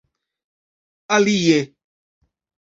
alie 1.17 1.59